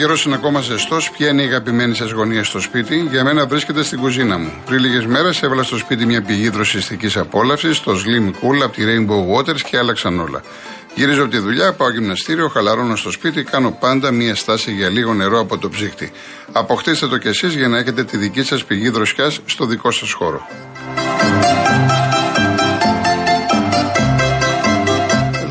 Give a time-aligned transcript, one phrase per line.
[0.00, 3.08] Τώρα που ο καιρός είναι ακόμα ζεστός, ποια είναι η αγαπημένη σας γωνία στο σπίτι,
[3.10, 4.52] για μένα βρίσκεται στην κουζίνα μου.
[4.66, 8.82] Πριν λίγες μέρες έβαλα στο σπίτι μια πηγή δροσιστικής απόλαυσης, το Slim Cool από τη
[8.86, 10.42] Rainbow Waters και άλλαξαν όλα.
[10.94, 15.14] Γυρίζω από τη δουλειά, πάω γυμναστήριο, χαλαρώνω στο σπίτι, κάνω πάντα μία στάση για λίγο
[15.14, 16.12] νερό από το ψύχτη.
[16.52, 20.12] Αποκτήστε το κι εσείς για να έχετε τη δική σας πηγή δροσιάς στο δικό σας
[20.12, 20.48] χώρο.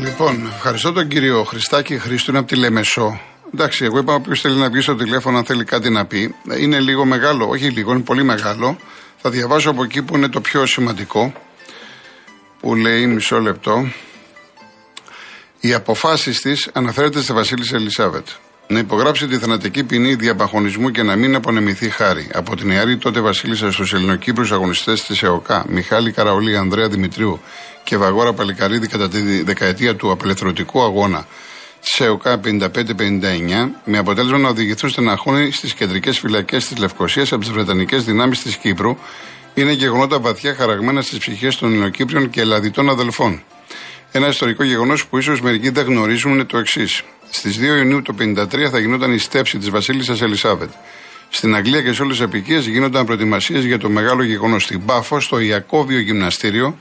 [0.00, 3.20] Λοιπόν, ευχαριστώ τον κύριο Χριστάκη Χρήστο, είναι από τη Λεμεσό.
[3.54, 6.34] Εντάξει, εγώ είπα όποιος θέλει να βγει στο τηλέφωνο αν θέλει κάτι να πει.
[6.58, 8.78] Είναι λίγο μεγάλο, όχι λίγο, είναι πολύ μεγάλο.
[9.16, 11.32] Θα διαβάσω από εκεί που είναι το πιο σημαντικό.
[12.60, 13.92] Που λέει μισό λεπτό.
[15.60, 18.26] Οι αποφάσεις της αναφέρεται στη Βασίλισσα Ελισάβετ.
[18.66, 22.28] Να υπογράψει τη θανατική ποινή διαπαχωνισμού και να μην απονεμηθεί χάρη.
[22.34, 27.40] Από την ιερή τότε Βασίλισσα στους Ελληνοκύπρου αγωνιστές της ΕΟΚΑ, Μιχάλη Καραολή, Ανδρέα Δημητρίου
[27.84, 31.26] και Βαγόρα Παλικαρίδη κατά τη δεκαετία του απελευθερωτικού αγώνα
[31.80, 37.40] τη ΕΟΚΑ 55-59, με αποτέλεσμα να οδηγηθούν στην αγχώνη στις κεντρικές φυλακές της Λευκοσίας από
[37.40, 38.96] τις Βρετανικές δυνάμεις της Κύπρου,
[39.54, 43.42] είναι γεγονότα βαθιά χαραγμένα στις ψυχές των Ελληνοκύπριων και Ελλαδιτών αδελφών.
[44.12, 47.02] Ένα ιστορικό γεγονός που ίσως μερικοί δεν γνωρίζουν είναι το εξής.
[47.30, 50.70] Στις 2 Ιουνίου του 1953 θα γινόταν η στέψη της Βασίλισσας Ελισάβετ.
[51.28, 54.62] Στην Αγγλία και σε όλες τις επικίε γίνονταν προετοιμασίες για το μεγάλο γεγονός.
[54.62, 56.78] Στην Πάφο, στο Ιακώβιο Γυμναστήριο,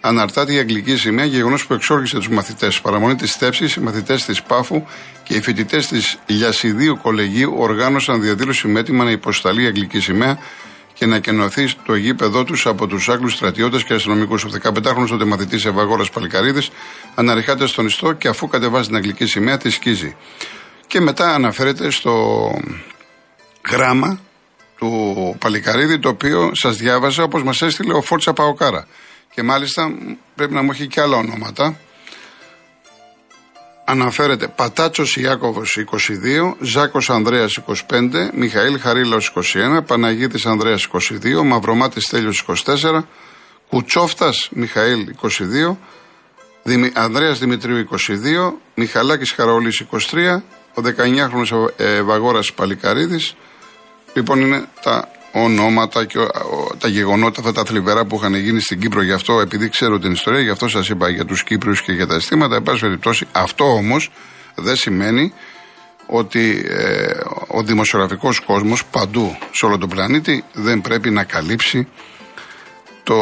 [0.00, 2.80] αναρτάται η αγγλική σημαία, γεγονός που εξόργησε τους μαθητές.
[2.80, 4.84] Παραμονή της στέψης, οι μαθητές της Πάφου
[5.22, 10.38] και οι φοιτητές της Λιασιδίου Κολεγίου οργάνωσαν διαδήλωση με έτοιμα να υποσταλεί η αγγλική σημαία
[10.94, 14.44] και να κενωθεί το γήπεδό τους από τους Άγγλους στρατιώτες και αστυνομικούς.
[14.44, 16.70] Ο 15χρονο τότε μαθητής Ευαγόρα Παλικαρίδης
[17.14, 20.16] αναρριχάται στον ιστό και αφού κατεβάζει την αγγλική σημαία τη σκίζει.
[20.86, 22.14] Και μετά αναφέρεται στο
[23.70, 24.20] γράμμα
[24.78, 28.86] του Παλικαρίδη το οποίο σας διάβαζα όπως μας έστειλε ο Φόρτσα Παοκάρα.
[29.34, 29.94] Και μάλιστα
[30.34, 31.76] πρέπει να μου έχει και άλλα ονόματα.
[33.84, 42.32] Αναφέρεται Πατάτσος Ιάκωβος 22, Ζάκος Ανδρέας 25, Μιχαήλ Χαρίλαος 21, Παναγίτης Ανδρέας 22, Μαυρομάτης Τέλειο
[42.32, 43.08] 24,
[43.68, 45.78] Κουτσόφτας Μιχαήλ 22,
[46.62, 50.42] Δημη, Ανδρέας Δημητρίου 22, Μιχαλάκης Χαραολής 23,
[50.74, 53.34] ο 19χρονος ε, Βαγόρας Παλικαρίδης.
[54.14, 56.18] Λοιπόν είναι τα ονόματα και
[56.78, 59.02] τα γεγονότα, αυτά τα θλιβερά που είχαν γίνει στην Κύπρο.
[59.02, 62.06] Γι' αυτό, επειδή ξέρω την ιστορία, γι' αυτό σας είπα για τους Κύπριους και για
[62.06, 62.56] τα αισθήματα.
[62.56, 64.10] Εν πάση περιπτώσει, αυτό όμως
[64.54, 65.32] δεν σημαίνει
[66.06, 67.12] ότι ε,
[67.46, 71.88] ο δημοσιογραφικός κόσμος παντού σε όλο τον πλανήτη δεν πρέπει να καλύψει
[73.02, 73.16] το,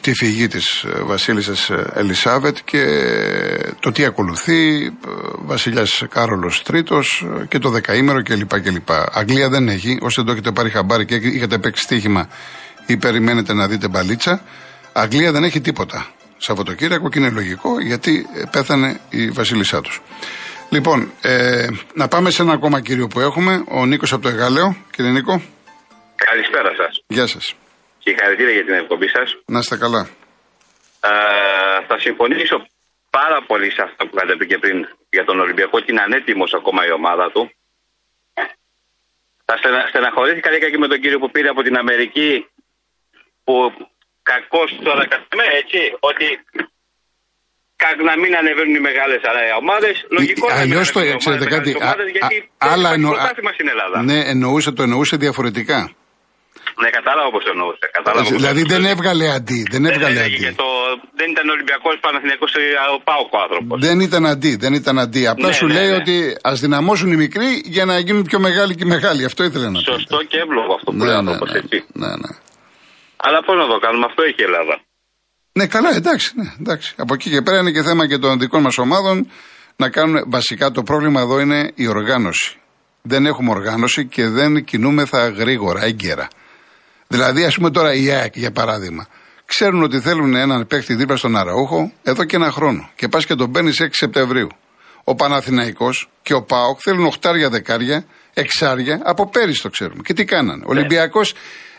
[0.00, 2.84] τη φυγή της ε, βασίλισσας ε, Ελισάβετ και
[3.80, 4.90] το τι ακολουθεί ε,
[5.34, 8.60] βασιλιάς Κάρολος Τρίτος και το δεκαήμερο κλπ.
[8.60, 8.90] κλπ.
[9.12, 12.28] Αγγλία δεν έχει, όσοι δεν το έχετε πάρει χαμπάρι και είχατε παίξει στοίχημα
[12.86, 14.42] ή περιμένετε να δείτε μπαλίτσα,
[14.92, 16.06] Αγγλία δεν έχει τίποτα.
[16.36, 20.00] Σαββατοκύριακο και είναι λογικό γιατί πέθανε η βασίλισσά τους.
[20.70, 24.76] Λοιπόν, ε, να πάμε σε ένα ακόμα κύριο που έχουμε, ο Νίκος από το Εγάλεο.
[24.90, 25.42] Κύριε Νίκο.
[26.14, 27.02] Καλησπέρα σας.
[27.06, 27.54] Γεια σας.
[28.08, 29.28] Συγχαρητήρια για την εκπομπή σας.
[29.54, 30.02] Να είστε καλά.
[31.10, 31.10] Ε,
[31.88, 32.56] θα συμφωνήσω
[33.18, 34.76] πάρα πολύ σε αυτό που είχατε πει και πριν
[35.16, 37.42] για τον Ολυμπιακό και είναι ανέτοιμος ακόμα η ομάδα του.
[39.46, 42.30] Θα στενα, στεναχωρήθηκα λίγα και με τον κύριο που πήρε από την Αμερική
[43.44, 43.54] που
[44.30, 45.80] κακώς τώρα καταμε έτσι
[46.10, 46.26] ότι
[48.08, 49.20] να μην ανεβαίνουν οι μεγάλες
[49.60, 49.94] ομάδες.
[50.18, 50.60] Λογικό είναι.
[50.60, 51.70] Αλλιώς το ξέρετε κάτι.
[52.18, 53.10] γιατί άλλα εννο...
[53.54, 54.02] στην Ελλάδα.
[54.02, 55.97] Ναι, εννοούσε, το εννοούσε διαφορετικά.
[56.82, 57.86] Ναι, κατάλαβα πώς εννοούσε.
[57.98, 59.60] Κατάλαβα δηλαδή δεν έβγαλε αντί.
[59.74, 60.54] Δεν, έβγαλε αντί.
[60.62, 60.68] το,
[61.20, 62.46] δεν ήταν Ολυμπιακός Παναθυνιακό
[62.96, 63.76] ο Πάοκ ο άνθρωπος.
[63.86, 64.52] Δεν ήταν αντί.
[64.64, 65.22] Δεν ήταν αντί.
[65.32, 65.94] Απλά ναι, σου ναι, λέει ναι.
[66.00, 69.24] ότι ας δυναμώσουν οι μικροί για να γίνουν πιο μεγάλοι και μεγάλοι.
[69.24, 69.84] Αυτό ήθελε να πει.
[69.92, 71.78] Σωστό και εύλογο αυτό που ναι, λέει ο ναι, άνθρωπος ναι, έτσι.
[71.92, 72.30] Ναι, ναι.
[73.26, 74.74] Αλλά πώς να το κάνουμε, αυτό έχει η Ελλάδα.
[75.58, 76.94] Ναι, καλά, εντάξει, ναι, εντάξει.
[76.96, 79.30] Από εκεί και πέρα είναι και θέμα και των δικών μας ομάδων
[79.76, 80.16] να κάνουν.
[80.26, 82.56] Βασικά το πρόβλημα εδώ είναι η οργάνωση.
[83.02, 86.28] Δεν έχουμε οργάνωση και δεν κινούμεθα γρήγορα, έγκαιρα.
[87.08, 89.06] Δηλαδή, ας πούμε τώρα η ΑΕΚ για παράδειγμα.
[89.44, 92.90] Ξέρουν ότι θέλουν έναν παίχτη δίπλα στον Αραούχο εδώ και ένα χρόνο.
[92.94, 94.48] Και πας και τον παίρνεις 6 Σεπτεμβρίου.
[95.04, 100.02] Ο Παναθηναϊκός και ο ΠΑΟΚ θέλουν οχτάρια δεκάρια, εξάρια, από πέρυσι το ξέρουμε.
[100.04, 100.64] Και τι κάνανε.
[100.66, 100.78] Ο ναι.
[100.78, 101.34] Ολυμπιακός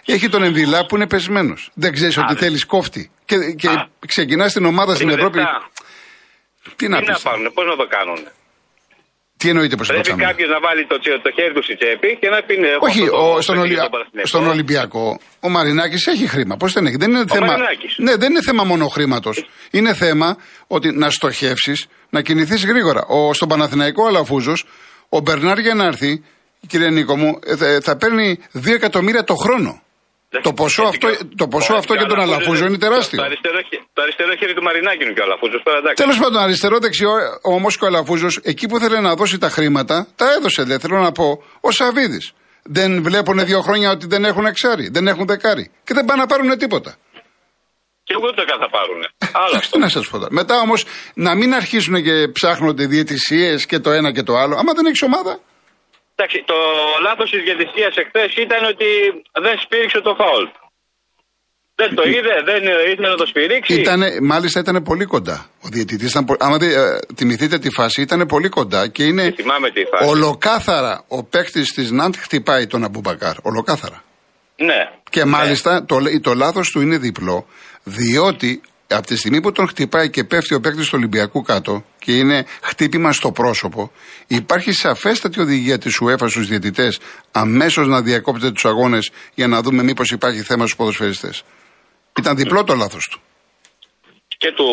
[0.06, 1.72] έχει τον Εμβιλά που είναι πεσμένος.
[1.74, 2.40] Δεν ξέρεις ότι ναι.
[2.40, 3.12] θέλεις κόφτη.
[3.26, 3.70] Και, και
[4.08, 5.40] ξεκινάς την ομάδα στην Ευρώπη.
[6.76, 7.22] Τι να, πεις.
[7.54, 8.28] πώς να το κάνουν.
[9.40, 12.42] Τι εννοείται πως Πρέπει κάποιος να βάλει το, το χέρι του στη τσέπη και να
[12.44, 13.78] πει ναι, Όχι, ο, στον, Ολυ...
[14.24, 16.58] στον Ολυμπιακό ο Μαρινάκης έχει χρήμα.
[16.58, 17.56] Πώς δεν έχει; Δεν είναι, θέμα...
[17.98, 19.46] ναι, δεν είναι θέμα μόνο χρήματος.
[19.72, 20.38] Είναι θέμα
[20.68, 23.06] ότι να στοχεύσεις, να κινηθείς γρήγορα.
[23.08, 24.66] Ο, στον Παναθηναϊκό Αλαφούζος,
[25.10, 26.24] ο Μπερνάρ για να έρθει,
[26.68, 29.82] κύριε Νίκο μου, ε, θα, θα παίρνει 2 εκατομμύρια το χρόνο.
[30.30, 33.18] Το ποσό αυτό, το ποσό αυτό για τον Αλαφούζο είναι τεράστιο.
[33.18, 33.60] Το αριστερό,
[33.94, 35.62] το αριστερό χέρι του Μαρινάκη είναι και ο Αλαφούζος.
[35.96, 37.12] Τέλος πάντων, αριστερό δεξιό
[37.42, 40.64] όμως και ο Αλαφούζος, εκεί που θέλει να δώσει τα χρήματα, τα έδωσε.
[40.64, 42.32] Δεν θέλω να πω, ο Σαββίδης.
[42.64, 45.72] Δεν βλέπουν δύο χρόνια ότι δεν έχουν εξάρι, δεν έχουν δεκάρι.
[45.84, 46.96] Και δεν πάνε να πάρουν τίποτα.
[48.04, 49.02] Και ούτε καν θα πάρουν.
[49.44, 49.60] Άλλα.
[49.72, 54.12] Τι να σας πω Μετά όμως να μην αρχίσουν και ψάχνονται διαιτησίες και το ένα
[54.12, 54.56] και το άλλο.
[54.56, 55.40] Άμα δεν έχεις ομάδα.
[56.22, 56.60] Εντάξει, το
[57.06, 58.88] λάθος της διαιτησίας εχθές ήταν ότι
[59.46, 60.46] δεν σπήριξε το φάουλ.
[61.76, 62.62] Δεν το είδε, δεν
[62.92, 63.74] ήθελε να το σπηρίξει.
[63.74, 65.50] Ήτανε, μάλιστα ήταν πολύ κοντά.
[65.62, 66.26] Ο διαιτητής ήταν.
[66.40, 69.32] Άμα ε, θυμηθείτε τη φάση, ήταν πολύ κοντά και είναι.
[69.32, 70.10] τη φάση.
[70.10, 73.36] Ολοκάθαρα ο παίκτης της Ναντ χτυπάει τον Αμπούμπακαρ.
[73.42, 74.04] Ολοκάθαρα.
[74.56, 74.82] Ναι.
[75.10, 77.48] Και μάλιστα το, το λάθος του είναι διπλό,
[77.84, 82.12] διότι από τη στιγμή που τον χτυπάει και πέφτει ο παίκτης του Ολυμπιακού κάτω και
[82.12, 83.92] είναι χτύπημα στο πρόσωπο,
[84.28, 87.00] υπάρχει σαφέστατη οδηγία της UEFA στους διαιτητές
[87.32, 91.44] αμέσως να διακόπτετε τους αγώνες για να δούμε μήπως υπάρχει θέμα στους ποδοσφαιριστές.
[92.20, 93.20] Ήταν διπλό το λάθος του.
[94.42, 94.70] Και του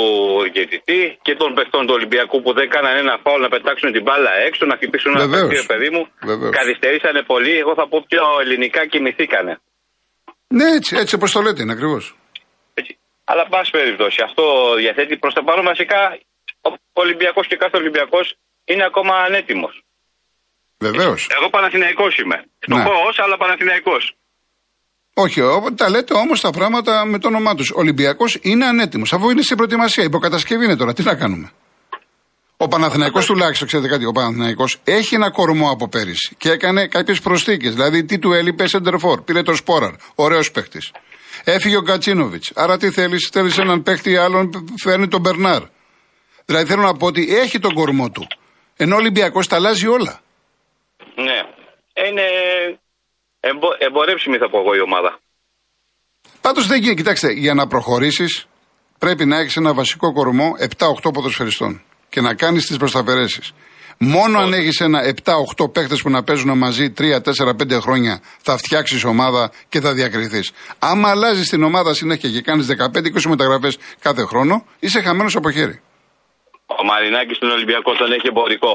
[0.53, 4.33] διαιτητή και των παιχτών του Ολυμπιακού που δεν κάνανε ένα φάουλ να πετάξουν την μπάλα
[4.47, 6.03] έξω, να χτυπήσουν ένα παιχνίδι, παιδί μου.
[6.31, 6.53] Βεβαίως.
[6.59, 7.55] Καθυστερήσανε πολύ.
[7.63, 9.55] Εγώ θα πω πιο ελληνικά κοιμηθήκανε.
[10.49, 12.05] Ναι, έτσι, έτσι όπως το λέτε, είναι ακριβώς.
[13.31, 14.45] Αλλά, πάση περιπτώσει, αυτό
[14.83, 16.36] διαθέτει προς τα παρόν βασικά ο
[16.93, 18.27] Ολυμπιακός και κάθε Ολυμπιακός
[18.65, 19.75] είναι ακόμα ανέτοιμος.
[20.79, 21.29] Βεβαίως.
[21.37, 22.39] Εγώ Παναθηναϊκός είμαι.
[22.59, 22.83] Στο ναι.
[23.25, 24.17] αλλά Παναθηναϊκός.
[25.19, 25.41] Όχι,
[25.77, 27.71] τα λέτε όμως τα πράγματα με το όνομά τους.
[27.71, 29.13] Ο Ολυμπιακός είναι ανέτοιμος.
[29.13, 30.93] Αφού είναι στην προετοιμασία, υποκατασκευή είναι τώρα.
[30.93, 31.51] Τι να κάνουμε;
[32.57, 37.21] Ο Παναθηναϊκός τουλάχιστον, ξέρετε κάτι, ο Παναθηναϊκός έχει ένα κορμό από πέρυσι και έκανε κάποιες
[37.21, 37.75] προσθήκες.
[37.75, 40.79] Δηλαδή, τι του έλειπε, Σεντερφόρ, πήρε το Σπόραρ, ωραίος παίχτη.
[41.45, 42.53] Έφυγε ο Κατσίνοβιτς.
[42.55, 44.51] Άρα τι θέλεις, θέλεις έναν παίχτη άλλον,
[44.83, 45.63] φέρνει τον Μπερνάρ.
[46.47, 48.27] Δηλαδή θέλω να πω ότι έχει τον κορμό του.
[48.77, 50.21] Ενώ ο Ολυμπιακός τα αλλάζει όλα.
[51.15, 51.39] Ναι.
[52.07, 52.27] Είναι
[53.41, 55.19] εμπο, εμπορεύσιμη θα πω εγώ η ομάδα.
[56.41, 56.95] Πάντως δεν γίνει.
[56.95, 58.47] Κοιτάξτε, για να προχωρήσεις
[58.99, 63.41] πρέπει να έχεις ένα βασικό κορμό 7-8 ποδοσφαιριστών και να κάνεις τις προσταφαιρέσει.
[63.99, 65.01] Μόνο αν έχεις ένα
[65.57, 70.53] 7-8 παίχτε που να παίζουν μαζί 3-4-5 χρόνια θα φτιάξεις ομάδα και θα διακριθείς.
[70.79, 75.81] Άμα αλλάζεις την ομάδα συνέχεια και κάνεις 15-20 μεταγραφές κάθε χρόνο, είσαι χαμένος από χέρι.
[76.67, 78.73] Ο Μαρινάκης στον Ολυμπιακό τον έχει εμπορικό.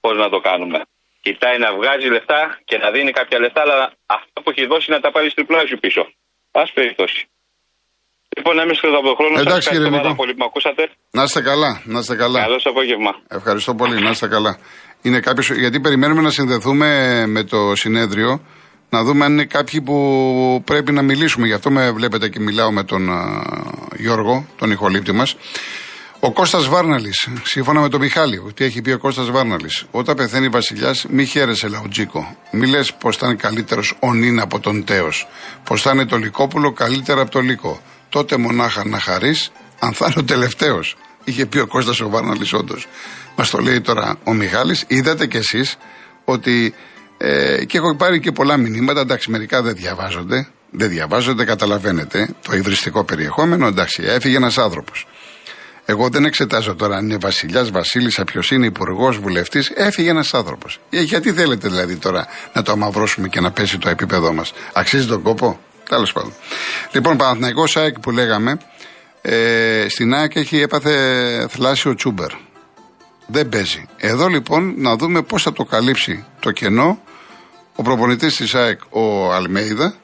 [0.00, 0.78] Πώς να το κάνουμε.
[1.26, 5.00] Κοιτάει να βγάζει λεφτά και να δίνει κάποια λεφτά, αλλά αυτά που έχει δώσει να
[5.00, 6.02] τα πάρει τριπλάσιο πίσω.
[6.54, 7.20] Πάση περιπτώσει.
[8.36, 9.76] Λοιπόν, να μην από τον χρόνο Εντάξει, σας.
[9.76, 10.82] Ευχαριστώ πάρα πολύ που με ακούσατε.
[11.10, 12.40] Να είστε καλά, να είστε καλά.
[12.40, 13.12] Καλό απόγευμα.
[13.28, 14.58] Ευχαριστώ πολύ, να είστε καλά.
[15.02, 16.88] Είναι κάποιος, γιατί περιμένουμε να συνδεθούμε
[17.26, 18.40] με το συνέδριο,
[18.90, 19.96] να δούμε αν είναι κάποιοι που
[20.64, 21.46] πρέπει να μιλήσουμε.
[21.46, 23.08] Γι' αυτό με βλέπετε και μιλάω με τον
[23.96, 25.36] Γιώργο, τον ηχολήπτη μας.
[26.24, 29.84] Ο Κώστας Βάρναλης, σύμφωνα με τον Μιχάλη, τι έχει πει ο Κώστας Βάρναλης.
[29.90, 32.36] Όταν πεθαίνει βασιλιάς, μη χαίρεσαι λαουτζίκο.
[32.50, 35.28] Μη λες πως θα είναι καλύτερος ο Νίν από τον Τέος.
[35.64, 40.06] Πως θα είναι το Λικόπουλο καλύτερα από το Λίκο τότε μονάχα να χαρείς, αν θα
[40.06, 40.96] είναι ο τελευταίος.
[41.24, 42.86] Είχε πει ο Κώστας ο Βάρναλης, όντως.
[43.36, 44.84] Μας το λέει τώρα ο Μιχάλης.
[44.86, 45.76] Είδατε κι εσείς
[46.24, 46.74] ότι.
[47.18, 49.00] Ε, και έχω πάρει και πολλά μηνύματα.
[49.00, 50.48] Εντάξει, μερικά δεν διαβάζονται.
[50.70, 53.66] Δεν διαβάζονται, καταλαβαίνετε το ιδρυστικό περιεχόμενο.
[53.66, 55.06] Εντάξει, έφυγε ένας άνθρωπος.
[55.84, 59.70] Εγώ δεν εξετάζω τώρα αν είναι βασιλιάς, βασίλισσα, ποιος είναι υπουργός, βουλευτής.
[59.74, 60.80] Έφυγε ένας άνθρωπος.
[60.90, 65.06] Ε, γιατί θέλετε δηλαδή τώρα να το αμαυρώσουμε και να πέσει το επίπεδό μας; Αξίζει
[65.06, 66.32] τον κόπο; Τέλος πάντων.
[66.92, 68.58] Λοιπόν, Παναθηναϊκός ΑΕΚ που λέγαμε,
[69.22, 72.30] ε, στην ΑΕΚ έχει έπαθε θλάσσιο τσούμπερ.
[73.26, 73.88] Δεν παίζει.
[73.96, 77.02] Εδώ λοιπόν να δούμε πώς θα το καλύψει το κενό
[77.76, 79.94] ο προπονητής της ΑΕΚ, ο Αλμέιδα,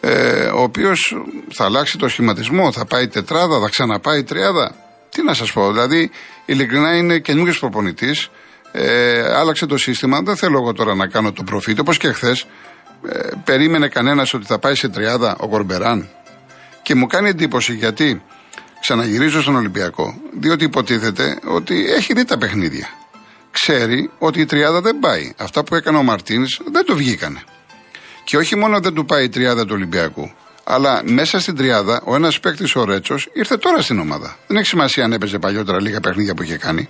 [0.00, 1.16] ε, ο οποίος
[1.52, 4.74] θα αλλάξει το σχηματισμό, θα πάει τετράδα, θα ξαναπάει τριάδα.
[5.10, 6.10] Τι να σας πω, δηλαδή
[6.46, 8.30] ειλικρινά είναι καινούριο προπονητής.
[8.72, 10.22] Ε, άλλαξε το σύστημα.
[10.22, 12.46] Δεν θέλω εγώ τώρα να κάνω το προφήτη, όπως και χθες.
[13.08, 16.08] Ε, περίμενε κανένας ότι θα πάει σε τριάδα ο Κορμπεράν.
[16.82, 18.22] Και μου κάνει εντύπωση γιατί
[18.80, 22.88] ξαναγυρίζω στον Ολυμπιακό, διότι υποτίθεται ότι έχει δει τα παιχνίδια.
[23.50, 25.32] Ξέρει ότι η τριάδα δεν πάει.
[25.38, 27.42] Αυτά που έκανε ο Μαρτίνς δεν το βγήκανε.
[28.24, 30.32] Και όχι μόνο δεν του πάει η τριάδα του Ολυμπιακού,
[30.70, 34.36] αλλά μέσα στην τριάδα ο ένας παίκτης ο Ρέτσος ήρθε τώρα στην ομάδα.
[34.46, 36.88] Δεν έχει σημασία αν έπαιζε παλιότερα λίγα παιχνίδια που είχε κάνει.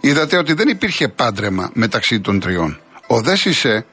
[0.00, 2.80] Είδατε ότι δεν υπήρχε πάντρεμα μεταξύ των τριών.
[3.06, 3.86] Ο Δέσισε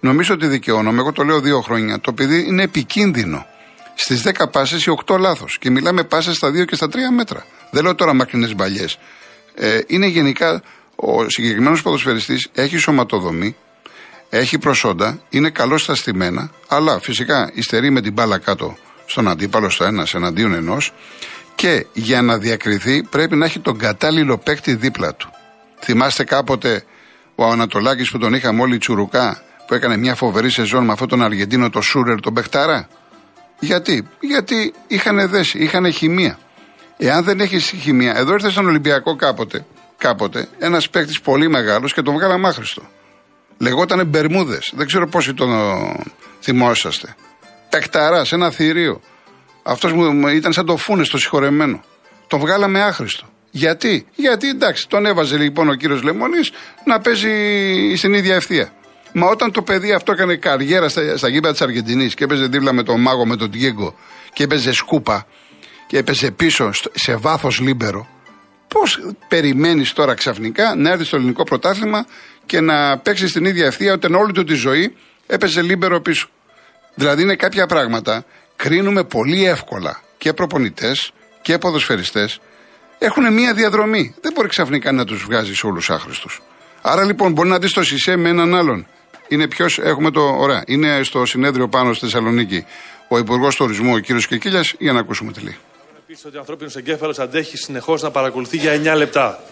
[0.00, 2.00] Νομίζω ότι δικαιώνομαι, εγώ το λέω δύο χρόνια.
[2.00, 3.46] Το παιδί είναι επικίνδυνο.
[3.94, 5.58] Στις 10 πάσες οι 8 λάθος.
[5.58, 7.44] Και μιλάμε πάσες στα 2 και στα 3 μέτρα.
[7.70, 8.98] Δεν λέω τώρα μακρινές μπαλιές.
[9.54, 10.62] Ε, είναι γενικά
[10.96, 13.56] ο συγκεκριμένος ποδοσφαιριστής έχει σωματοδομή,
[14.28, 19.70] έχει προσόντα, είναι καλό στα στημένα, αλλά φυσικά υστερεί με την μπάλα κάτω στον αντίπαλο
[19.70, 20.92] στο ένας εναντίον ενός
[21.54, 25.30] και για να διακριθεί πρέπει να έχει τον κατάλληλο παίκτη δίπλα του.
[25.80, 26.84] Θυμάστε κάποτε
[27.34, 31.22] ο Ανατολάκης που τον είχαμε όλοι τσουρουκά που έκανε μια φοβερή σεζόν με αυτόν τον
[31.22, 32.88] Αργεντίνο, το Σούρερ, τον Μπεχτάρα;
[33.58, 36.38] Γιατί, γιατί είχαν δέσει, είχαν χημεία.
[36.96, 39.66] Εάν δεν έχεις χημεία, εδώ ήρθες στον Ολυμπιακό κάποτε,
[39.96, 42.82] κάποτε ένας παίκτης πολύ μεγάλος και τον βγάλαμε άχρηστο.
[43.58, 44.72] Λεγότανε Μπερμούδες.
[44.74, 45.50] Δεν ξέρω πόσοι τον
[46.40, 47.14] θυμόσαστε.
[47.68, 49.00] Πεκταρά, ένα θηρίο.
[49.62, 51.80] Αυτός μου ήταν σαν το φούνε στο συγχωρεμένο.
[52.26, 53.26] Τον βγάλαμε άχρηστο.
[53.50, 56.50] Γιατί, γιατί εντάξει, τον έβαζε λοιπόν ο κύριος Λεμονής
[56.84, 57.30] να παίζει
[57.96, 58.72] στην ίδια ευθεία.
[59.12, 62.72] Μα όταν το παιδί αυτό έκανε καριέρα στα, στα γήπεδα της Αργεντινής και έπαιζε δίπλα
[62.72, 63.94] με τον Μάγο, με τον Τιέγκο
[64.32, 65.26] και έπαιζε σκούπα
[65.86, 68.08] και έπαιζε πίσω σε βάθος λίμπερο,
[68.68, 72.06] πώς περιμένεις τώρα ξαφνικά να έρθει στο ελληνικό πρωτάθλημα
[72.46, 74.96] και να παίξεις στην ίδια ευθεία όταν όλη του τη ζωή
[75.26, 76.28] έπαιζε λίμπερο πίσω;
[76.94, 78.24] Δηλαδή είναι κάποια πράγματα
[78.56, 82.40] κρίνουμε πολύ εύκολα και προπονητές και ποδοσφαιριστές
[82.98, 84.14] έχουν μία διαδρομή.
[84.20, 86.42] Δεν μπορεί ξαφνικά να τους βγάζεις όλους άχρηστους.
[86.82, 88.86] Άρα λοιπόν μπορεί να δεις το Σισε με έναν άλλον.
[89.28, 90.20] Είναι ποιος έχουμε το.
[90.20, 90.62] Ωραία.
[90.66, 92.64] Είναι στο συνέδριο πάνω στη Θεσσαλονίκη
[93.08, 95.56] ο Υπουργός Τουρισμού, ο κύριος Κεκίλια, για να ακούσουμε τη λέει.
[96.10, 99.42] Επίση ότι ο ανθρώπινος εγκέφαλος αντέχει συνεχώς να παρακολουθεί για 9 λεπτά.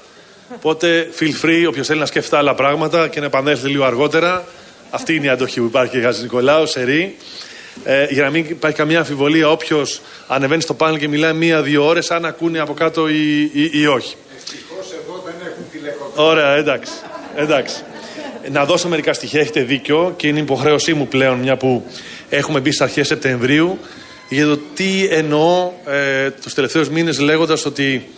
[0.56, 4.44] Οπότε feel free, όποιος θέλει να σκέφτεται άλλα πράγματα και να επανέλθει λίγο αργότερα.
[4.90, 7.16] Αυτή είναι η αντοχή που υπάρχει για Νικολάου, σερή.
[7.84, 12.10] Ε, για να μην υπάρχει καμία αμφιβολία, όποιος ανεβαίνει στο πάνελ και μιλάει μία-δύο ώρες,
[12.10, 14.16] αν ακούνε από κάτω ή, ή, ή όχι.
[14.36, 16.24] Ευτυχώς εδώ δεν έχουν τηλεκοπτήρια.
[16.24, 16.92] Ωραία, εντάξει.
[17.36, 17.82] εντάξει.
[18.50, 21.86] Να δώσω μερικά στοιχεία, έχετε δίκιο και είναι υποχρέωσή μου πλέον, μια που
[22.28, 23.78] έχουμε μπει στις αρχές Σεπτεμβρίου,
[24.28, 28.08] για το τι εννοώ ε, τους τελευταίους μήνες λέγοντας ότι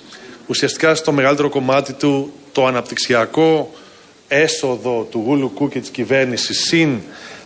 [0.47, 3.75] ουσιαστικά στο μεγαλύτερο κομμάτι του το αναπτυξιακό
[4.29, 7.00] έσοδο του Γουλουκού και της κυβέρνησης συν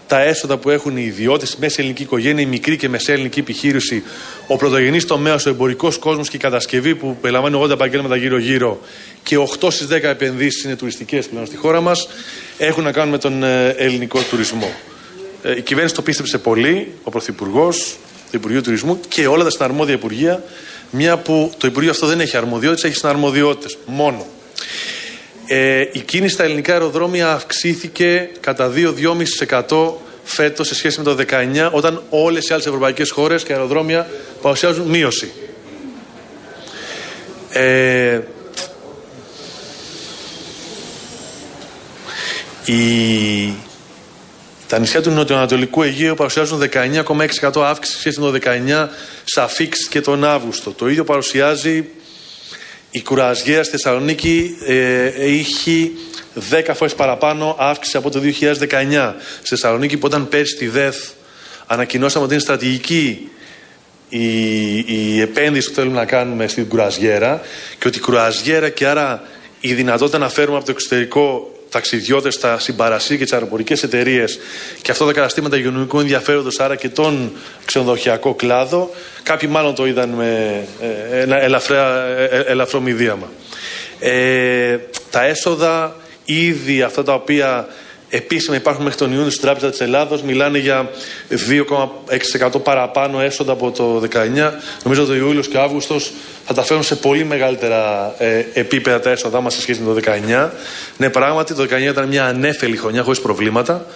[0.07, 3.41] τα έσοδα που έχουν οι ιδιώτες, η μέση ελληνική οικογένεια, η μικρή και μεσαία ελληνική
[3.41, 4.03] επιχείρηση,
[4.47, 8.81] ο πρωτογενής τομέας, ο εμπορικός κόσμος και η κατασκευή που περιλαμβάνει 80 επαγγέλματα γύρω-γύρω
[9.23, 12.09] και 8 στις 10 επενδύσεις είναι τουριστικές πλέον στη χώρα μας,
[12.59, 14.73] έχουν να κάνουν με τον ε, ελληνικό τουρισμό.
[15.43, 17.97] Ε, η κυβέρνηση το πίστεψε πολύ, ο Πρωθυπουργός,
[18.33, 20.43] το Υπουργείο Τουρισμού και όλα τα συναρμόδια Υπουργεία,
[20.91, 24.27] μια που το Υπουργείο αυτό δεν έχει αρμοδιότητες, έχει συναρμοδιότητες μόνο.
[25.47, 28.73] Ε, η κίνηση στα ελληνικά αεροδρόμια αυξήθηκε κατά
[29.69, 29.93] 2-2,5%
[30.25, 34.07] φέτος σε σχέση με το 19 όταν όλες οι άλλες ευρωπαϊκές χώρες και αεροδρόμια
[34.43, 35.33] παρουσιάζουν μείωση.
[37.49, 38.21] Ε,
[42.65, 43.53] η,
[44.73, 48.89] τα νησιά του Νοτιοανατολικού Αιγαίου παρουσιάζουν 19,6% αύξηση σχέση με το 19
[49.25, 50.71] Σαφίξ και τον Αύγουστο.
[50.71, 51.89] Το ίδιο παρουσιάζει
[52.91, 55.93] η κουραζιέρα στη Θεσσαλονίκη ε, έχει
[56.51, 59.15] 10 φορές παραπάνω αύξηση από το 2019.
[59.39, 60.97] Στη Θεσσαλονίκη που όταν πέρσι τη ΔΕΘ
[61.67, 63.31] ανακοινώσαμε ότι είναι στρατηγική
[64.09, 67.41] η, η επένδυση που θέλουμε να κάνουμε στην κουραζιέρα
[67.79, 69.23] και ότι η κουραζιέρα και άρα
[69.61, 74.39] η δυνατότητα να φέρουμε από το εξωτερικό ταξιδιώτες στα συμπαρασύ και τις αεροπορικές εταιρείες
[74.83, 77.33] και αυτά τα καταστήματα υγειονομικού ενδιαφέροντος, άρα και τον
[77.65, 78.91] ξενοδοχειακό κλάδο,
[79.23, 83.31] κάποιοι μάλλον το είδαν με ε, ένα ελαφρά, ε, ε, ελαφρό μηδίαμα.
[83.99, 84.79] Ε,
[85.11, 87.69] τα έσοδα ήδη αυτά τα οποία
[88.15, 90.23] επίσημα υπάρχουν μέχρι τον Ιούνιο στην Τράπεζα της Ελλάδος.
[90.23, 90.91] Μιλάνε για
[91.31, 94.53] 2,6% παραπάνω έσοδα από το 19.
[94.83, 96.13] Νομίζω ότι ο Ιούλιος και ο Αύγουστος
[96.47, 100.13] θα τα φέρουν σε πολύ μεγαλύτερα ε, επίπεδα τα έσοδά μας σε σχέση με το
[100.45, 100.51] 19.
[100.97, 103.87] Ναι, πράγματι το 19 ήταν μια ανέφελη χρονιά χωρίς προβλήματα.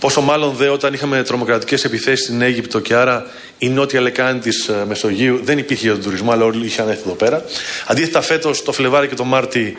[0.00, 3.26] Πόσο μάλλον δε όταν είχαμε τρομοκρατικές επιθέσεις στην Αίγυπτο και άρα
[3.58, 7.02] η νότια λεκάνη της ε, Μεσογείου δεν υπήρχε για τον τουρισμό, αλλά όλοι είχαν έρθει
[7.06, 7.44] εδώ πέρα.
[7.86, 9.76] Αντίθετα, φέτος το Φλεβάρι και το Μάρτι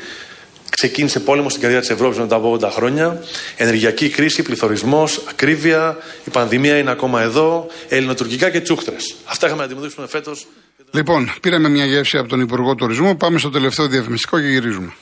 [0.76, 3.24] Ξεκίνησε πόλεμος στην καρδιά της Ευρώπης μετά από 80 χρόνια.
[3.58, 5.98] Ενεργειακή κρίση, πληθωρισμός, ακρίβεια.
[6.26, 7.68] Η πανδημία είναι ακόμα εδώ.
[7.90, 9.16] Ελληνοτουρκικά και τσούχτρες.
[9.26, 10.48] Αυτά είχαμε να αντιμετωπίσουμε φέτος.
[10.92, 13.18] Λοιπόν, πήραμε μια γεύση από τον Υπουργό Τουρισμού.
[13.18, 14.94] Πάμε στο τελευταίο διαφημιστικό και γυρίζουμε.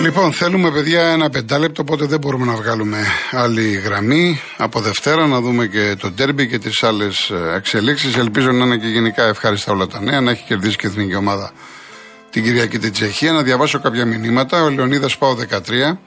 [0.00, 2.98] Λοιπόν, θέλουμε παιδιά ένα πεντάλεπτο, οπότε δεν μπορούμε να βγάλουμε
[3.30, 4.40] άλλη γραμμή.
[4.56, 8.16] Από Δευτέρα να δούμε και το τέρμπι και τις άλλες εξελίξεις.
[8.16, 11.14] Ελπίζω να είναι και γενικά ευχάριστα όλα τα νέα, να έχει κερδίσει και η εθνική
[11.14, 11.52] ομάδα
[12.30, 13.32] την Κυριακή την Τσεχία.
[13.32, 14.62] Να διαβάσω κάποια μηνύματα.
[14.62, 15.98] Ο Λεωνίδας Πάο 13.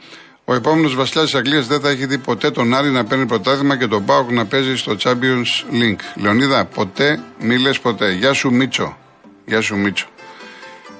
[0.45, 3.77] Ο επόμενος βασιλιάς της Αγγλίας δεν θα έχει δει ποτέ τον Άρη να παίρνει πρωτάθλημα
[3.77, 6.21] και τον Πάοκ να παίζει στο Champions League.
[6.21, 8.11] Λεωνίδα, ποτέ, μη λες ποτέ.
[8.11, 8.97] Γεια σου Μίτσο.
[9.45, 10.07] Γεια σου Μίτσο.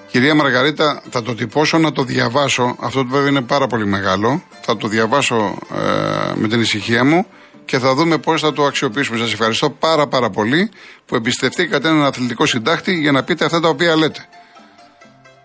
[0.08, 2.76] Κυρία Μαργαρίτα, θα το τυπώσω να το διαβάσω.
[2.80, 4.44] Αυτό το βέβαια είναι πάρα πολύ μεγάλο.
[4.62, 7.26] Θα το διαβάσω ε, με την ησυχία μου
[7.66, 9.18] και θα δούμε πώς θα το αξιοποιήσουμε.
[9.18, 10.72] Σας ευχαριστώ πάρα πάρα πολύ
[11.06, 14.28] που εμπιστευτήκατε έναν αθλητικό συντάκτη για να πείτε αυτά τα οποία λέτε.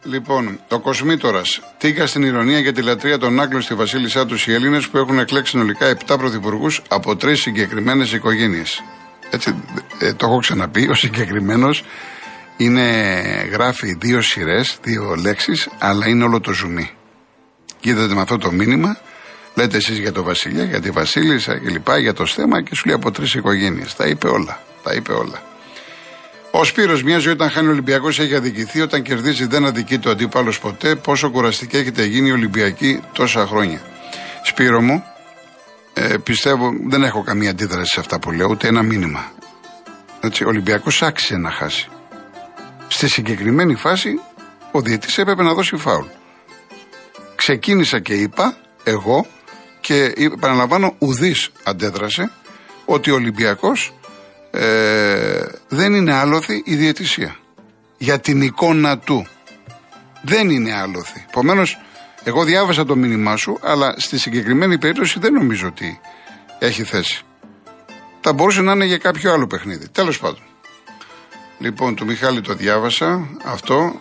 [0.02, 1.60] Λοιπόν, το Κοσμήτορας.
[1.78, 5.18] Τίγα στην ηρωνία για τη λατρεία των Άγγλων στη Βασίλισσά τους οι Έλληνες που έχουν
[5.18, 8.82] εκλέξει συνολικά 7 πρωθυπουργούς από τρεις συγκεκριμένες οικογένειες.
[9.30, 9.54] Έτσι,
[9.98, 10.88] ε, το έχω ξαναπεί.
[10.88, 11.84] Ο συγκεκριμένος
[12.56, 12.82] είναι,
[13.52, 16.90] γράφει δύο σειρές, δύο λέξεις, αλλά είναι όλο το ζουμί.
[17.80, 18.98] Κοίτατε με αυτό το μήνυμα,
[19.58, 21.88] Λέτε εσείς για το Βασιλιά, για τη Βασίλισσα κλπ.
[22.00, 23.94] Για το στέμα και σου λέει από τρεις οικογένειες.
[23.94, 24.60] Τα είπε όλα.
[24.82, 25.42] Τα είπε όλα.
[26.50, 28.80] Ο Σπύρος, μια ζωή όταν χάνει ο Ολυμπιακός έχει αδικηθεί.
[28.80, 30.94] Όταν κερδίζει δεν αδικεί το αντίπαλος ποτέ.
[30.94, 33.80] Πόσο κουραστική έχετε γίνει η Ολυμπιακή τόσα χρόνια.
[34.42, 35.04] Σπύρο μου,
[35.92, 39.32] ε, πιστεύω δεν έχω καμία αντίδραση σε αυτά που λέω, ούτε ένα μήνυμα.
[40.20, 41.88] Έτσι, ο Ολυμπιακός άξιζε να χάσει.
[42.88, 44.20] Στη συγκεκριμένη φάση
[44.70, 46.06] ο διαιτής έπρεπε να δώσει φάουλ.
[47.34, 49.26] Ξεκίνησα και είπα, εγώ,
[49.80, 52.30] και επαναλαμβάνω, ουδής αντέδρασε
[52.84, 53.92] ότι ο Ολυμπιακός
[54.50, 57.36] ε, δεν είναι άλοθη η διαιτησία.
[57.98, 59.26] Για την εικόνα του.
[60.22, 61.24] Δεν είναι άλοθη.
[61.28, 61.78] Επομένως,
[62.24, 66.00] εγώ διάβασα το μήνυμά σου, αλλά στη συγκεκριμένη περίπτωση δεν νομίζω ότι
[66.58, 67.22] έχει θέση.
[68.20, 69.88] Θα μπορούσε να είναι για κάποιο άλλο παιχνίδι.
[69.88, 70.42] Τέλος πάντων.
[71.58, 74.00] Λοιπόν, του Μιχάλη το διάβασα αυτό.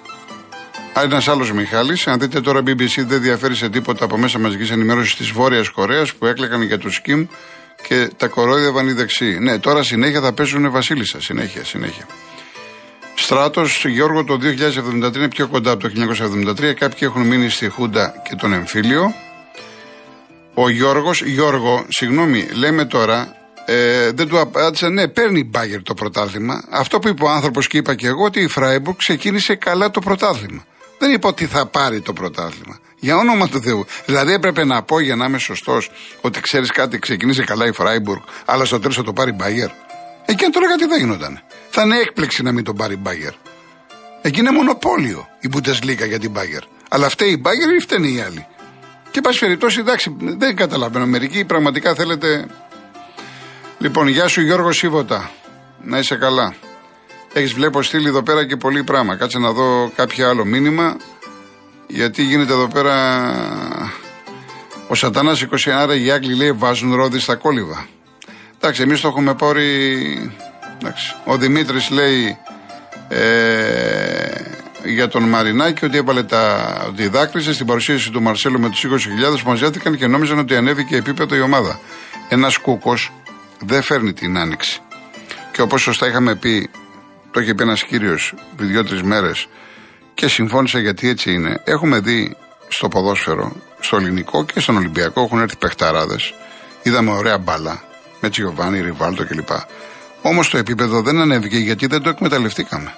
[1.03, 2.07] Ένας άλλος Μιχάλης.
[2.07, 6.13] Αν δείτε τώρα, BBC δεν διαφέρει σε τίποτα από μέσα μαζικής ενημέρωσης της Βόρειας Κορέας
[6.13, 7.25] που έκλεγαν για τους Σκιμ
[7.87, 9.37] και τα κορόιδευαν οι δεξιοί.
[9.41, 11.21] Ναι, τώρα συνέχεια θα παίζουν Βασίλισσα.
[11.21, 12.05] Συνέχεια, συνέχεια.
[13.15, 16.73] Στράτος, Γιώργο, το 2073 είναι πιο κοντά από το 1973.
[16.73, 19.13] Κάποιοι έχουν μείνει στη Χούντα και τον εμφύλιο.
[20.53, 26.63] Ο Γιώργος, Γιώργο, συγγνώμη, λέμε τώρα, ε, δεν του απάντησε, ναι, παίρνει μπάγκερ το πρωτάθλημα.
[26.69, 29.99] Αυτό που είπε ο άνθρωπος και είπα και εγώ, ότι η Φράιμπουργκ ξεκίνησε καλά το
[29.99, 30.65] πρωτάθλημα.
[30.97, 32.79] Δεν είπα ότι θα πάρει το πρωτάθλημα.
[32.99, 33.85] Για όνομα του Θεού.
[34.05, 38.21] Δηλαδή έπρεπε να πω για να είμαι σωστός ότι ξέρεις κάτι, ξεκίνησε καλά η Φράιμπουργκ,
[38.45, 39.69] αλλά στο τέλος θα το πάρει μπάγκερ.
[40.25, 41.41] Εκεί αν το λέγα τι δεν γινόταν.
[41.69, 43.31] Θα είναι έκπληξη να μην τον πάρει μπάγκερ.
[44.21, 46.61] Εκεί είναι μονοπόλιο η Μπουντεσλίκα για την μπάγκερ.
[46.89, 48.47] Αλλά φταίει η μπάγκερ ή φταίνει οι άλλοι.
[49.11, 51.05] Και πάση περιπτώσει, εντάξει, δεν καταλαβαίνω.
[51.05, 52.47] Μερικοί πραγματικά θέλετε.
[53.77, 55.31] Λοιπόν, γεια σου Γιώργο Σίβοτα.
[55.83, 56.55] Να είσαι καλά.
[57.33, 59.15] Έχεις βλέπω στείλει εδώ πέρα και πολύ πράγμα.
[59.15, 60.97] Κάτσε να δω κάποιο άλλο μήνυμα.
[61.87, 62.95] Γιατί γίνεται εδώ πέρα.
[64.87, 67.87] Ο Σατάνα 21 άρα οι Άγγλοι λέει βάζουν ρόδι στα κόλληβα.
[68.57, 70.31] Εντάξει, εμείς το έχουμε πάρει.
[70.81, 71.15] Εντάξει.
[71.25, 72.37] Ο Δημήτρης λέει
[73.07, 74.27] ε,
[74.83, 76.85] για τον Μαρινάκη ότι έβαλε τα.
[76.87, 80.95] ότι δάκρυσε στην παρουσίαση του Μαρσέλου με τους 20.000 που μαζεύτηκαν και νόμιζαν ότι ανέβηκε
[80.95, 81.79] επίπεδο η ομάδα.
[82.29, 83.11] Ένας κούκος
[83.59, 84.79] δεν φέρνει την άνοιξη.
[85.51, 86.69] Και όπως σωστά είχαμε πει,
[87.31, 89.47] το είχε πει ένας κύριος πριν δύο-τρεις μέρες
[90.17, 91.61] και συμφώνησα γιατί έτσι είναι.
[91.63, 92.35] Έχουμε δει
[92.67, 96.33] στο ποδόσφαιρο, στο ελληνικό και στον Ολυμπιακό έχουν έρθει παιχταράδες.
[96.83, 97.83] Είδαμε ωραία μπάλα
[98.21, 99.49] με Τζιοβάνι, Ριβάλτο κλπ.
[100.21, 102.93] Όμως το επίπεδο δεν ανέβηκε γιατί δεν το εκμεταλλευτήκαμε.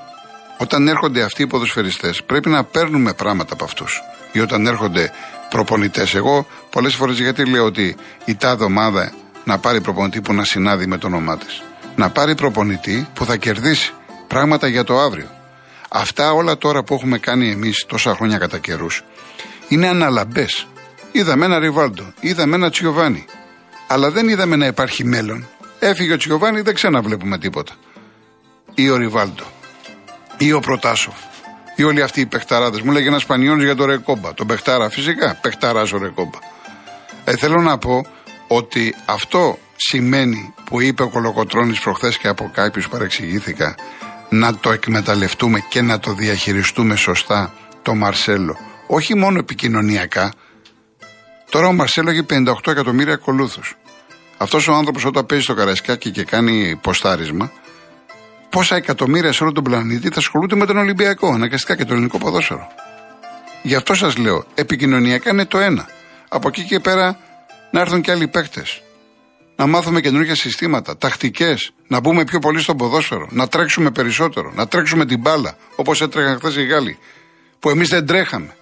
[0.58, 4.01] Όταν έρχονται αυτοί οι ποδοσφαιριστές, πρέπει να παίρνουμε πράγματα από αυτούς.
[4.32, 5.12] Ή όταν έρχονται
[5.49, 6.15] προπονητές.
[6.15, 9.12] Εγώ πολλές φορές γιατί λέω ότι η τάδε ομάδα
[9.43, 11.62] να πάρει προπονητή που να συνάδει με το όνομά της.
[11.95, 13.93] Να πάρει προπονητή που θα κερδίσει
[14.27, 15.38] πράγματα για το αύριο.
[15.89, 19.04] Αυτά όλα τώρα που έχουμε κάνει εμείς τόσα χρόνια κατά καιρούς
[19.67, 20.67] είναι αναλαμπές.
[21.12, 23.25] Είδαμε ένα Ριβάλντο, είδαμε ένα Τσιοβάνι.
[23.88, 25.47] Αλλά δεν είδαμε να υπάρχει μέλλον.
[25.80, 27.73] Έφυγε ο Τσιοβάνι, δεν ξαναβλέπουμε τίποτα.
[28.73, 29.43] Ή ο Ριβάλντο.
[30.38, 31.15] Ή ο Προτάσοφ.
[31.75, 32.82] Ή όλοι αυτοί οι παιχταράδες.
[32.82, 34.34] Μου λέγε ένας Σπανιόλ για το Ρεκόμπα.
[34.34, 35.38] Τον παιχτάρα, φυσικά.
[35.41, 36.38] Παιχταράς ο Ρεκόμπα.
[37.23, 38.06] Ε, θέλω να πω
[38.47, 43.75] ότι αυτό σημαίνει που είπε ο Κολοκοτρόνη προχθές και από κάποιους παρεξηγήθηκα
[44.29, 48.57] να το εκμεταλλευτούμε και να το διαχειριστούμε σωστά το Μαρσέλο.
[48.87, 50.33] Όχι μόνο επικοινωνιακά.
[51.49, 53.77] Τώρα ο Μαρσέλο έχει 58 εκατομμύρια ακολούθους.
[54.37, 57.51] Αυτός ο άνθρωπος όταν παίζει στο Καρασκάκι και κάνει ποστάρισμα,
[58.49, 62.17] πόσα εκατομμύρια σε όλο τον πλανήτη θα ασχολούνται με τον Ολυμπιακό, αναγκαστικά και το ελληνικό
[62.17, 62.67] ποδόσφαιρο.
[63.61, 65.87] Γι' αυτό σας λέω, επικοινωνιακά είναι το ένα.
[66.27, 67.17] Από εκεί και πέρα
[67.71, 68.81] να έρθουν και άλλοι παίκτες
[69.60, 74.67] να μάθουμε καινούργια συστήματα, τακτικές, να μπούμε πιο πολύ στο ποδόσφαιρο, να τρέξουμε περισσότερο, να
[74.67, 76.98] τρέξουμε την μπάλα, όπως έτρεχαν χθες οι Γάλλοι,
[77.60, 78.56] που εμείς δεν τρέχαμε.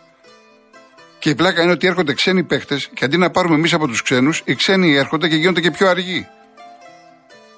[1.20, 4.02] Και η πλάκα είναι ότι έρχονται ξένοι παίχτε και αντί να πάρουμε εμείς από τους
[4.02, 6.28] ξένους, οι ξένοι έρχονται και γίνονται και πιο αργοί.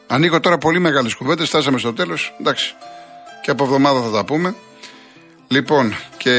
[0.07, 2.33] Ανοίγω τώρα πολύ μεγάλες κουβέντες, φτάσαμε στο τέλος.
[2.39, 2.75] Εντάξει.
[3.41, 4.55] Και από εβδομάδα θα τα πούμε.
[5.51, 6.31] Λοιπόν, και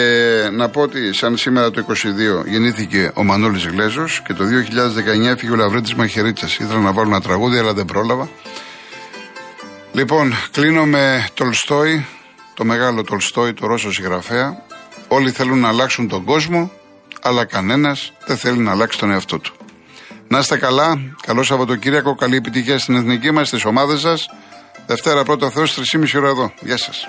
[0.53, 5.53] να πω ότι σαν σήμερα το 22 γεννήθηκε ο Μανώλης Γλέζος και το 2019 έφυγε
[5.53, 6.59] ο Λαβρέντης Μαχαιρίτσας.
[6.59, 8.29] Ήθελα να βάλω ένα τραγούδι αλλά δεν πρόλαβα.
[9.93, 12.07] Λοιπόν, κλείνω με Τολστόι,
[12.55, 14.63] το μεγάλο Τολστόι, το Ρώσο συγγραφέα.
[15.09, 16.71] Όλοι θέλουν να αλλάξουν τον κόσμο,
[17.23, 19.55] αλλά κανένας δεν θέλει να αλλάξει τον εαυτό του.
[20.29, 24.29] Να είστε καλά, καλό Σαββατοκύριακο, καλή επιτυχία στην εθνική μας, στις ομάδες σας.
[24.87, 26.53] Δευτέρα πρώτα Θεός, 3,5 ώρα εδώ.
[26.61, 27.07] Γεια σας.